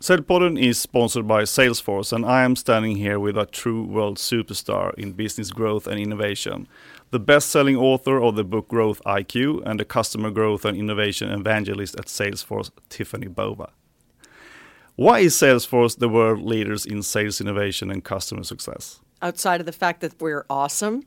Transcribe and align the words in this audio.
Säljpodden 0.00 0.56
is 0.56 0.80
sponsored 0.80 1.26
by 1.26 1.44
Salesforce, 1.44 2.10
and 2.14 2.24
I 2.24 2.42
am 2.42 2.56
standing 2.56 2.96
here 2.96 3.18
with 3.18 3.36
a 3.36 3.44
true 3.44 3.84
world 3.84 4.16
superstar 4.16 4.94
in 4.94 5.12
business 5.12 5.50
growth 5.50 5.86
and 5.86 6.00
innovation, 6.00 6.66
the 7.10 7.18
best 7.18 7.50
selling 7.50 7.76
author 7.76 8.18
of 8.18 8.34
the 8.34 8.44
book 8.44 8.66
Growth 8.68 9.02
IQ, 9.04 9.62
and 9.66 9.78
the 9.78 9.84
customer 9.84 10.30
growth 10.30 10.64
and 10.64 10.78
innovation 10.78 11.28
evangelist 11.28 11.96
at 11.96 12.06
Salesforce, 12.06 12.70
Tiffani 12.88 13.28
Bova. 13.28 13.68
Why 14.96 15.18
is 15.18 15.34
Salesforce 15.34 15.98
the 15.98 16.08
world 16.08 16.40
leaders 16.40 16.86
in 16.86 17.02
sales 17.02 17.38
innovation 17.38 17.90
and 17.90 18.02
customer 18.02 18.44
success? 18.44 19.00
Outside 19.20 19.60
of 19.60 19.66
the 19.66 19.72
fact 19.72 20.00
that 20.00 20.18
we're 20.18 20.46
awesome, 20.48 21.04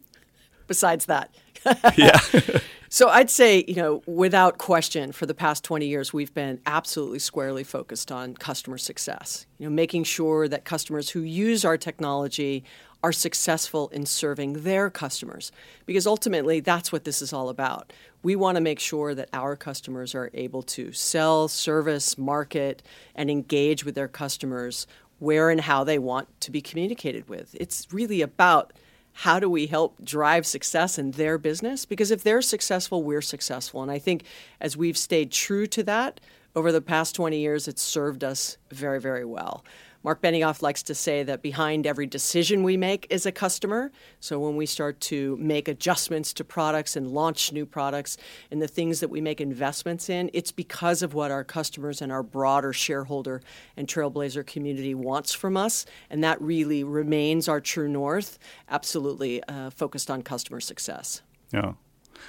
besides 0.67 1.07
that. 1.07 1.33
yeah. 1.97 2.19
So 2.93 3.09
I'd 3.09 3.31
say, 3.31 3.65
you 3.67 3.73
know, 3.73 4.03
without 4.05 4.59
question, 4.59 5.13
for 5.13 5.25
the 5.25 5.33
past 5.33 5.63
20 5.63 5.87
years, 5.87 6.13
we've 6.13 6.31
been 6.31 6.59
absolutely 6.67 7.17
squarely 7.17 7.63
focused 7.63 8.11
on 8.11 8.35
customer 8.35 8.77
success. 8.77 9.47
You 9.57 9.65
know, 9.65 9.73
making 9.73 10.03
sure 10.03 10.47
that 10.47 10.63
customers 10.63 11.09
who 11.09 11.21
use 11.21 11.65
our 11.65 11.75
technology 11.75 12.63
are 13.03 13.11
successful 13.11 13.89
in 13.89 14.05
serving 14.05 14.61
their 14.61 14.91
customers. 14.91 15.51
Because 15.87 16.05
ultimately, 16.05 16.59
that's 16.59 16.91
what 16.91 17.03
this 17.03 17.23
is 17.23 17.33
all 17.33 17.49
about. 17.49 17.91
We 18.21 18.35
want 18.35 18.57
to 18.57 18.61
make 18.61 18.79
sure 18.79 19.15
that 19.15 19.29
our 19.33 19.55
customers 19.55 20.13
are 20.13 20.29
able 20.35 20.61
to 20.61 20.91
sell, 20.91 21.47
service, 21.47 22.15
market, 22.15 22.83
and 23.15 23.31
engage 23.31 23.83
with 23.83 23.95
their 23.95 24.07
customers 24.07 24.85
where 25.17 25.49
and 25.49 25.61
how 25.61 25.83
they 25.83 25.97
want 25.97 26.27
to 26.41 26.51
be 26.51 26.61
communicated 26.61 27.27
with. 27.27 27.55
It's 27.59 27.87
really 27.91 28.21
about 28.21 28.71
how 29.13 29.39
do 29.39 29.49
we 29.49 29.67
help 29.67 30.03
drive 30.03 30.45
success 30.45 30.97
in 30.97 31.11
their 31.11 31.37
business? 31.37 31.85
Because 31.85 32.11
if 32.11 32.23
they're 32.23 32.41
successful, 32.41 33.03
we're 33.03 33.21
successful. 33.21 33.81
And 33.81 33.91
I 33.91 33.99
think 33.99 34.23
as 34.59 34.75
we've 34.75 34.97
stayed 34.97 35.31
true 35.31 35.67
to 35.67 35.83
that 35.83 36.19
over 36.55 36.71
the 36.71 36.81
past 36.81 37.15
20 37.15 37.37
years, 37.37 37.67
it's 37.67 37.81
served 37.81 38.23
us 38.23 38.57
very, 38.71 38.99
very 38.99 39.25
well. 39.25 39.63
Marc 40.03 40.21
Benioff 40.21 40.61
likes 40.61 40.83
to 40.83 40.93
say 40.93 41.23
that 41.23 41.41
behind 41.41 41.87
every 41.87 42.05
decision 42.05 42.61
we 42.61 42.75
make 42.75 43.07
is 43.09 43.25
a 43.25 43.31
customer. 43.31 43.89
So 44.19 44.37
when 44.37 44.57
we 44.57 44.65
start 44.65 44.99
to 45.01 45.37
make 45.37 45.69
adjustments 45.69 46.33
to 46.33 46.43
products 46.43 46.97
and 46.97 47.11
launch 47.11 47.53
new 47.53 47.65
products 47.65 48.17
and 48.51 48.61
the 48.61 48.67
things 48.67 48.99
that 48.99 49.07
we 49.07 49.21
make 49.21 49.39
investments 49.39 50.09
in, 50.09 50.29
it's 50.33 50.51
because 50.51 51.03
of 51.03 51.13
what 51.13 51.31
our 51.31 51.45
customers 51.45 52.01
and 52.01 52.11
our 52.11 52.21
broader 52.21 52.73
shareholder 52.73 53.41
and 53.77 53.87
Trailblazer 53.87 54.45
community 54.45 54.93
wants 54.93 55.31
from 55.31 55.55
us. 55.55 55.85
And 56.09 56.21
that 56.21 56.41
really 56.41 56.83
remains 56.83 57.47
our 57.47 57.61
true 57.61 57.87
north, 57.87 58.37
absolutely 58.69 59.41
uh, 59.45 59.69
focused 59.69 60.11
on 60.11 60.21
customer 60.21 60.59
success. 60.59 61.21
Yeah. 61.53 61.73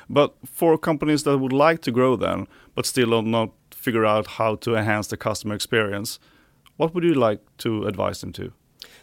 But 0.08 0.34
for 0.44 0.78
companies 0.78 1.24
that 1.24 1.38
would 1.38 1.52
like 1.52 1.82
to 1.82 1.90
grow 1.90 2.14
then, 2.14 2.46
but 2.76 2.86
still 2.86 3.20
not 3.22 3.50
figure 3.72 4.06
out 4.06 4.26
how 4.38 4.54
to 4.56 4.76
enhance 4.76 5.08
the 5.08 5.16
customer 5.16 5.54
experience, 5.54 6.20
what 6.76 6.94
would 6.94 7.04
you 7.04 7.14
like 7.14 7.40
to 7.58 7.84
advise 7.86 8.20
them 8.20 8.32
to? 8.32 8.52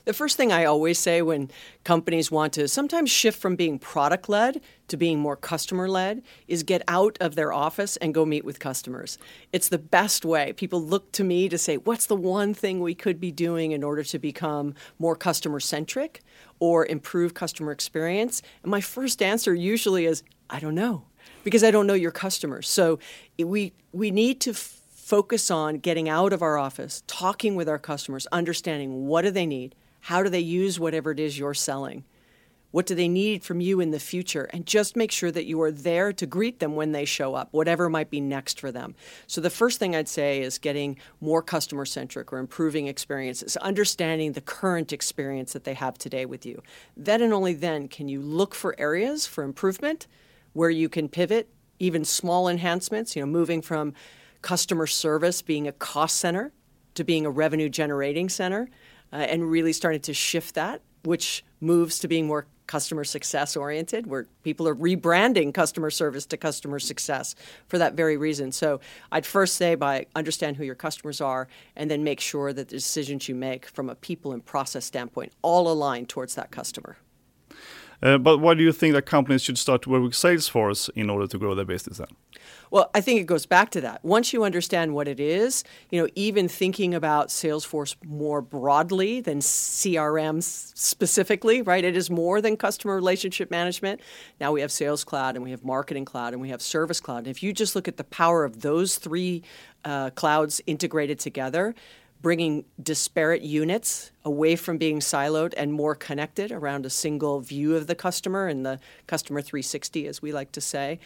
The 0.06 0.14
first 0.14 0.36
thing 0.36 0.52
I 0.52 0.66
always 0.66 0.98
say 0.98 1.22
when 1.22 1.52
companies 1.84 2.32
want 2.32 2.54
to 2.54 2.68
sometimes 2.68 3.12
shift 3.12 3.40
from 3.40 3.56
being 3.56 3.78
product 3.78 4.30
led 4.30 4.62
to 4.88 4.98
being 4.98 5.20
more 5.20 5.36
customer 5.36 5.88
led 5.88 6.24
is 6.48 6.64
get 6.64 6.82
out 6.88 7.18
of 7.22 7.36
their 7.36 7.54
office 7.54 7.98
and 7.98 8.14
go 8.14 8.26
meet 8.26 8.44
with 8.44 8.60
customers. 8.60 9.20
It's 9.54 9.70
the 9.70 9.78
best 9.78 10.26
way. 10.26 10.54
People 10.54 10.82
look 10.82 11.12
to 11.14 11.24
me 11.24 11.50
to 11.50 11.58
say, 11.58 11.78
what's 11.78 12.08
the 12.08 12.16
one 12.16 12.54
thing 12.54 12.80
we 12.80 12.96
could 12.96 13.20
be 13.20 13.32
doing 13.32 13.72
in 13.72 13.84
order 13.84 14.04
to 14.04 14.20
become 14.20 14.74
more 14.98 15.16
customer 15.16 15.60
centric 15.60 16.22
or 16.60 16.86
improve 16.86 17.34
customer 17.36 17.72
experience? 17.72 18.42
And 18.64 18.72
my 18.72 18.82
first 18.82 19.22
answer 19.22 19.54
usually 19.54 20.06
is, 20.06 20.24
I 20.50 20.60
don't 20.60 20.76
know, 20.76 21.06
because 21.44 21.64
I 21.64 21.70
don't 21.70 21.88
know 21.88 21.94
your 21.94 22.12
customers. 22.12 22.68
So 22.68 22.98
we, 23.38 23.74
we 23.92 24.10
need 24.10 24.42
to 24.42 24.54
focus 25.12 25.52
on 25.52 25.76
getting 25.76 26.08
out 26.08 26.32
of 26.32 26.42
our 26.42 26.58
office, 26.58 27.04
talking 27.06 27.54
with 27.54 27.68
our 27.68 27.78
customers, 27.78 28.28
understanding 28.32 29.08
what 29.08 29.24
do 29.24 29.30
they 29.30 29.46
need, 29.46 29.76
how 30.00 30.24
do 30.24 30.30
they 30.30 30.40
use 30.40 30.80
whatever 30.80 31.12
it 31.12 31.20
is 31.20 31.38
you're 31.38 31.54
selling, 31.54 32.06
what 32.72 32.86
do 32.86 32.96
they 32.96 33.10
need 33.10 33.44
from 33.44 33.60
you 33.60 33.82
in 33.82 33.92
the 33.92 34.00
future, 34.00 34.46
and 34.54 34.66
just 34.66 34.96
make 34.96 35.12
sure 35.12 35.30
that 35.30 35.44
you 35.44 35.62
are 35.62 35.70
there 35.70 36.14
to 36.14 36.26
greet 36.26 36.62
them 36.62 36.78
when 36.78 36.94
they 36.94 37.04
show 37.04 37.36
up, 37.36 37.50
whatever 37.52 37.90
might 37.90 38.10
be 38.10 38.22
next 38.22 38.58
for 38.58 38.72
them. 38.72 38.96
So 39.28 39.42
the 39.42 39.50
first 39.50 39.80
thing 39.80 39.98
I'd 39.98 40.08
say 40.08 40.42
is 40.42 40.58
getting 40.58 40.98
more 41.20 41.42
customer 41.42 41.84
centric 41.84 42.32
or 42.32 42.38
improving 42.38 42.88
experiences, 42.88 43.58
understanding 43.58 44.32
the 44.32 44.40
current 44.40 44.94
experience 44.94 45.52
that 45.52 45.66
they 45.66 45.74
have 45.74 45.98
today 45.98 46.26
with 46.26 46.46
you. 46.46 46.64
Then 46.96 47.22
and 47.22 47.34
only 47.34 47.54
then 47.54 47.90
can 47.90 48.08
you 48.08 48.22
look 48.22 48.56
for 48.56 48.80
areas 48.80 49.26
for 49.26 49.44
improvement 49.44 50.08
where 50.54 50.70
you 50.70 50.88
can 50.88 51.10
pivot 51.10 51.50
even 51.80 52.06
small 52.06 52.48
enhancements, 52.48 53.14
you 53.14 53.22
know, 53.22 53.26
moving 53.26 53.62
from 53.62 53.94
customer 54.42 54.88
service 54.88 55.42
being 55.42 55.68
a 55.68 55.72
cost 55.72 56.18
center 56.18 56.52
to 56.96 57.04
being 57.04 57.26
a 57.26 57.30
revenue 57.30 57.70
generating 57.70 58.30
center 58.30 58.70
uh, 59.14 59.18
and 59.18 59.50
really 59.50 59.74
starting 59.74 60.02
to 60.02 60.14
shift 60.14 60.56
that, 60.56 60.82
which 61.04 61.44
moves 61.60 62.00
to 62.00 62.08
being 62.08 62.28
more 62.28 62.46
customer 62.68 63.04
success 63.04 63.58
oriented, 63.58 64.08
where 64.08 64.28
people 64.44 64.66
are 64.66 64.76
rebranding 64.76 65.54
customer 65.54 65.90
service 65.90 66.26
to 66.26 66.38
customer 66.38 66.80
success 66.80 67.36
for 67.68 67.78
that 67.78 67.96
very 67.96 68.16
reason. 68.16 68.50
So 68.52 68.80
I'd 69.12 69.26
first 69.26 69.56
say 69.56 69.76
by 69.76 70.06
understand 70.16 70.56
who 70.56 70.64
your 70.64 70.76
customers 70.76 71.20
are 71.20 71.50
and 71.76 71.92
then 71.92 72.04
make 72.04 72.22
sure 72.22 72.54
that 72.54 72.70
the 72.70 72.76
decisions 72.76 73.28
you 73.28 73.36
make 73.36 73.66
from 73.66 73.90
a 73.90 73.96
people 73.96 74.32
and 74.32 74.46
process 74.46 74.86
standpoint 74.86 75.34
all 75.42 75.70
align 75.70 76.06
towards 76.06 76.36
that 76.36 76.52
customer. 76.52 76.96
Uh, 78.02 78.18
but 78.18 78.40
why 78.40 78.54
do 78.54 78.64
you 78.64 78.72
think 78.72 78.94
that 78.94 79.06
companies 79.06 79.44
should 79.44 79.58
start 79.58 79.82
to 79.84 79.90
work 79.90 80.02
with 80.02 80.14
Salesforce 80.14 80.90
in 80.96 81.10
order 81.10 81.28
to 81.28 81.38
grow 81.38 81.54
their 81.54 81.66
business 81.66 81.98
then? 81.98 82.08
Well, 82.72 82.90
I 82.96 83.02
think 83.02 83.20
it 83.20 83.26
goes 83.26 83.46
back 83.46 83.70
to 83.72 83.82
that. 83.82 84.04
Once 84.04 84.32
you 84.32 84.44
understand 84.44 84.94
what 84.94 85.08
it 85.08 85.20
is, 85.20 85.64
you 85.90 86.02
know, 86.02 86.08
even 86.16 86.48
thinking 86.48 86.94
about 86.94 87.28
Salesforce 87.28 87.96
more 88.06 88.42
broadly 88.42 89.20
than 89.20 89.40
CRM 89.40 90.42
specifically, 90.42 91.62
right? 91.62 91.84
It 91.84 91.98
is 91.98 92.10
more 92.10 92.42
than 92.42 92.56
customer 92.56 92.96
relationship 92.96 93.52
management. 93.52 94.00
Now 94.40 94.54
we 94.54 94.62
have 94.62 94.72
Sales 94.72 95.04
Cloud 95.04 95.36
and 95.36 95.44
we 95.44 95.52
have 95.52 95.66
Marketing 95.66 96.06
Cloud 96.06 96.32
and 96.32 96.42
we 96.42 96.50
have 96.50 96.62
Service 96.62 97.02
Cloud. 97.02 97.20
And 97.20 97.28
if 97.28 97.44
you 97.44 97.52
just 97.52 97.76
look 97.76 97.90
at 97.90 97.98
the 97.98 98.06
power 98.06 98.46
of 98.46 98.62
those 98.62 98.96
three 98.96 99.44
uh, 99.84 100.12
clouds 100.12 100.62
integrated 100.66 101.20
together, 101.20 101.76
bringing 102.22 102.66
disparate 102.82 103.42
units 103.42 104.12
away 104.24 104.56
from 104.56 104.78
being 104.78 105.00
siloed 105.00 105.54
and 105.58 105.74
more 105.74 105.96
connected 105.96 106.52
around 106.52 106.86
a 106.86 106.90
single 106.90 107.40
view 107.40 107.76
of 107.76 107.88
the 107.88 107.96
customer 107.96 108.48
and 108.48 108.66
the 108.66 108.80
customer 109.08 109.42
360, 109.42 110.08
as 110.08 110.22
we 110.22 110.32
like 110.32 110.52
to 110.52 110.62
say. 110.62 111.00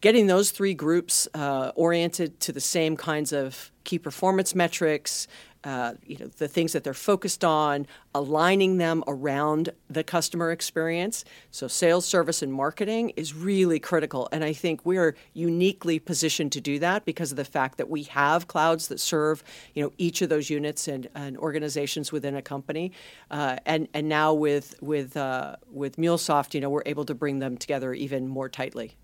Getting 0.00 0.28
those 0.28 0.50
three 0.50 0.72
groups 0.72 1.28
uh, 1.34 1.72
oriented 1.74 2.40
to 2.40 2.52
the 2.52 2.60
same 2.60 2.96
kinds 2.96 3.32
of 3.32 3.70
key 3.84 3.98
performance 3.98 4.54
metrics, 4.54 5.26
uh, 5.64 5.94
you 6.04 6.16
know, 6.18 6.26
the 6.26 6.48
things 6.48 6.72
that 6.72 6.84
they're 6.84 6.94
focused 6.94 7.44
on, 7.44 7.86
aligning 8.14 8.78
them 8.78 9.04
around 9.06 9.70
the 9.88 10.02
customer 10.02 10.50
experience. 10.50 11.24
So 11.50 11.68
sales, 11.68 12.06
service, 12.06 12.42
and 12.42 12.52
marketing 12.52 13.10
is 13.10 13.34
really 13.34 13.78
critical. 13.78 14.28
And 14.32 14.42
I 14.42 14.52
think 14.52 14.86
we're 14.86 15.14
uniquely 15.34 15.98
positioned 15.98 16.52
to 16.52 16.60
do 16.60 16.78
that 16.78 17.04
because 17.04 17.30
of 17.30 17.36
the 17.36 17.44
fact 17.44 17.76
that 17.78 17.90
we 17.90 18.04
have 18.04 18.48
clouds 18.48 18.88
that 18.88 19.00
serve, 19.00 19.44
you 19.74 19.82
know, 19.82 19.92
each 19.98 20.22
of 20.22 20.30
those 20.30 20.48
units 20.48 20.88
and, 20.88 21.08
and 21.14 21.36
organizations 21.36 22.10
within 22.10 22.36
a 22.36 22.42
company. 22.42 22.92
Uh, 23.30 23.56
and, 23.66 23.88
and 23.92 24.08
now 24.08 24.32
with, 24.32 24.74
with, 24.80 25.16
uh, 25.16 25.56
with 25.70 25.96
MuleSoft, 25.96 26.54
you 26.54 26.60
know, 26.60 26.70
we're 26.70 26.82
able 26.86 27.04
to 27.04 27.14
bring 27.14 27.38
them 27.38 27.58
together 27.58 27.92
even 27.92 28.28
more 28.28 28.48
tightly. 28.48 28.96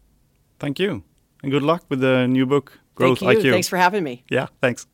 Thank 0.58 0.78
you. 0.78 1.02
And 1.42 1.52
good 1.52 1.62
luck 1.62 1.84
with 1.90 2.00
the 2.00 2.26
new 2.26 2.46
book, 2.46 2.80
Growth 2.94 3.20
Thank 3.20 3.42
you. 3.42 3.50
IQ. 3.50 3.52
Thanks 3.52 3.68
for 3.68 3.76
having 3.76 4.02
me. 4.02 4.24
Yeah, 4.30 4.46
thanks. 4.62 4.86